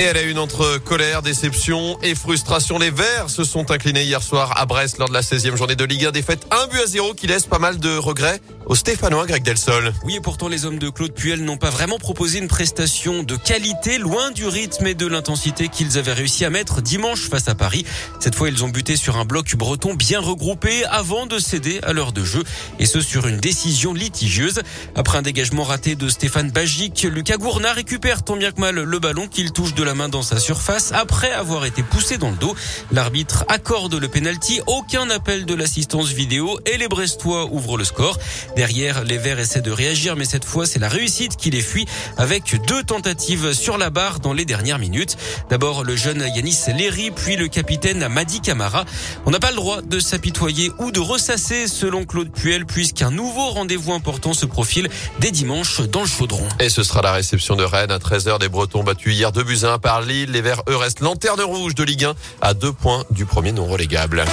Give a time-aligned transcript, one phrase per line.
[0.00, 2.78] Et elle a une entre colère, déception et frustration.
[2.78, 5.84] Les Verts se sont inclinés hier soir à Brest lors de la 16e journée de
[5.84, 6.10] Ligue 1.
[6.10, 9.92] Défaite 1 but à 0 qui laisse pas mal de regrets au Stéphanois Greg Delsol.
[10.04, 13.36] Oui, et pourtant les hommes de Claude Puel n'ont pas vraiment proposé une prestation de
[13.36, 17.54] qualité, loin du rythme et de l'intensité qu'ils avaient réussi à mettre dimanche face à
[17.54, 17.84] Paris.
[18.20, 21.92] Cette fois, ils ont buté sur un bloc breton bien regroupé avant de céder à
[21.92, 22.42] l'heure de jeu,
[22.78, 24.62] et ce sur une décision litigieuse.
[24.94, 28.98] Après un dégagement raté de Stéphane Bagic, Lucas Gournat récupère tant bien que mal le
[28.98, 32.36] ballon qu'il touche de la main dans sa surface après avoir été poussé dans le
[32.36, 32.54] dos.
[32.92, 38.18] L'arbitre accorde le penalty, aucun appel de l'assistance vidéo et les Brestois ouvrent le score.
[38.56, 41.86] Derrière, les Verts essaient de réagir, mais cette fois, c'est la réussite qui les fuit
[42.16, 45.16] avec deux tentatives sur la barre dans les dernières minutes.
[45.48, 48.84] D'abord, le jeune Yanis Léry, puis le capitaine Madi Camara.
[49.26, 53.50] On n'a pas le droit de s'apitoyer ou de ressasser, selon Claude Puel, puisqu'un nouveau
[53.50, 56.46] rendez-vous important se profile dès dimanche dans le chaudron.
[56.58, 59.42] Et ce sera la réception de Rennes à 13h des Bretons battus hier de
[59.80, 60.30] par Lille.
[60.32, 63.66] Les Verts, eux, restent lanterne rouge de Ligue 1 à deux points du premier non
[63.66, 64.24] relégable.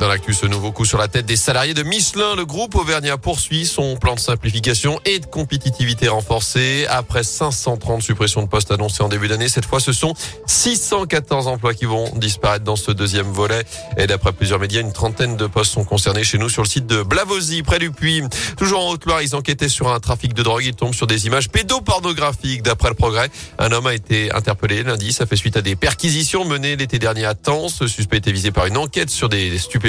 [0.00, 3.18] Dans l'actu, ce nouveau coup sur la tête des salariés de Michelin, le groupe Auvergnat
[3.18, 6.86] poursuit son plan de simplification et de compétitivité renforcée.
[6.88, 10.14] Après 530 suppressions de postes annoncées en début d'année, cette fois, ce sont
[10.46, 13.64] 614 emplois qui vont disparaître dans ce deuxième volet.
[13.96, 16.86] Et d'après plusieurs médias, une trentaine de postes sont concernés chez nous sur le site
[16.86, 18.22] de Blavozy, près du Puy.
[18.56, 20.62] Toujours en Haute-Loire, ils enquêtaient sur un trafic de drogue.
[20.64, 22.62] Ils tombent sur des images pédopornographiques.
[22.62, 25.12] D'après le progrès, un homme a été interpellé lundi.
[25.12, 27.74] Ça fait suite à des perquisitions menées l'été dernier à Tens.
[27.74, 29.87] Ce suspect était visé par une enquête sur des stupéfiants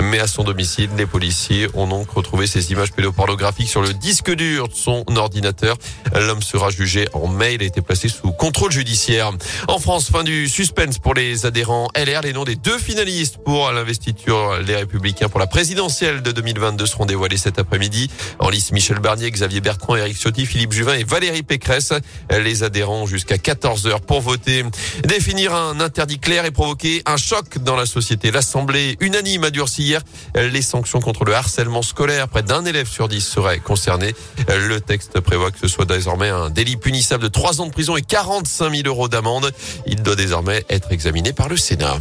[0.00, 4.30] mais à son domicile, les policiers ont donc retrouvé ces images pédopornographiques sur le disque
[4.30, 5.76] dur de son ordinateur.
[6.14, 7.54] L'homme sera jugé en mai.
[7.54, 9.32] Il a été placé sous contrôle judiciaire.
[9.68, 12.22] En France, fin du suspense pour les adhérents LR.
[12.22, 17.06] Les noms des deux finalistes pour l'investiture Les Républicains pour la présidentielle de 2022 seront
[17.06, 18.10] dévoilés cet après-midi.
[18.38, 21.92] En lice, Michel Barnier, Xavier Bertrand, Éric Ciotti, Philippe Juvin et Valérie Pécresse.
[22.30, 24.64] Les adhérents jusqu'à 14 heures pour voter.
[25.04, 28.30] Définir un interdit clair et provoquer un choc dans la société.
[28.30, 30.02] L'Assemblée unanime unanime a durci hier
[30.34, 32.28] les sanctions contre le harcèlement scolaire.
[32.28, 34.14] Près d'un élève sur dix serait concerné.
[34.48, 37.96] Le texte prévoit que ce soit désormais un délit punissable de 3 ans de prison
[37.96, 39.52] et 45 000 euros d'amende.
[39.86, 41.98] Il doit désormais être examiné par le Sénat.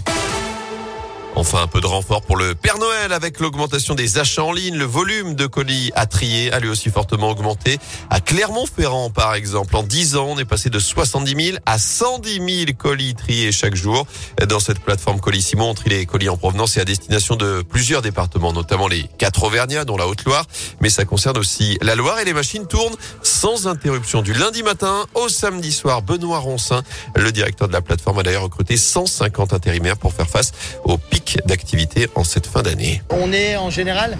[1.37, 4.77] Enfin, un peu de renfort pour le Père Noël avec l'augmentation des achats en ligne.
[4.77, 7.77] Le volume de colis à trier a lui aussi fortement augmenté.
[8.09, 12.35] À Clermont-Ferrand, par exemple, en 10 ans, on est passé de 70 000 à 110
[12.35, 14.07] 000 colis triés chaque jour.
[14.47, 18.01] Dans cette plateforme Colissimo, on trie les colis en provenance et à destination de plusieurs
[18.01, 20.45] départements, notamment les quatre Auvergnats, dont la Haute-Loire.
[20.79, 25.05] Mais ça concerne aussi la Loire et les machines tournent sans interruption du lundi matin
[25.15, 26.01] au samedi soir.
[26.01, 26.81] Benoît Roncin,
[27.13, 30.53] le directeur de la plateforme, a d'ailleurs recruté 150 intérimaires pour faire face
[30.85, 30.97] au
[31.45, 33.01] d'activité en cette fin d'année.
[33.09, 34.17] On est en général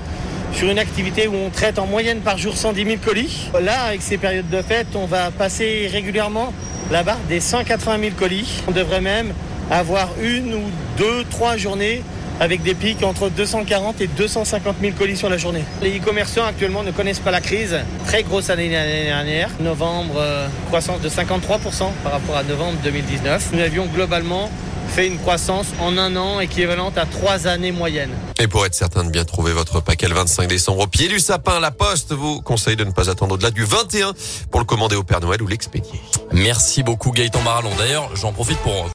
[0.53, 3.49] sur une activité où on traite en moyenne par jour 110 000 colis.
[3.61, 6.53] Là, avec ces périodes de fête, on va passer régulièrement
[6.91, 8.63] la barre des 180 000 colis.
[8.67, 9.33] On devrait même
[9.69, 10.63] avoir une ou
[10.97, 12.03] deux, trois journées
[12.39, 15.63] avec des pics entre 240 et 250 000 colis sur la journée.
[15.81, 17.77] Les e-commerçants actuellement ne connaissent pas la crise.
[18.05, 19.49] Très grosse année l'année dernière.
[19.61, 23.51] Novembre, euh, croissance de 53% par rapport à novembre 2019.
[23.53, 24.49] Nous avions globalement
[24.87, 28.13] fait une croissance en un an équivalente à trois années moyennes.
[28.39, 31.19] Et pour être certain de bien trouver votre paquet le 25 décembre au pied du
[31.19, 34.13] sapin, la Poste vous conseille de ne pas attendre au-delà du 21
[34.51, 35.99] pour le commander au Père Noël ou l'expédier.
[36.31, 37.71] Merci beaucoup Gaëtan Marallon.
[37.77, 38.73] D'ailleurs, j'en profite pour